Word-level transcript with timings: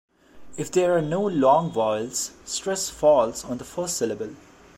If 0.57 0.71
there 0.71 0.97
are 0.97 1.01
no 1.03 1.21
long 1.21 1.69
vowels, 1.71 2.31
stress 2.43 2.89
falls 2.89 3.45
on 3.45 3.59
the 3.59 3.63
first 3.63 3.97
syllable. 3.97 4.35